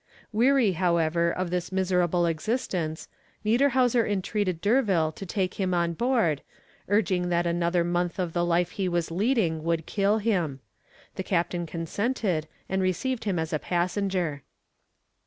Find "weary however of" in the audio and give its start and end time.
0.33-1.51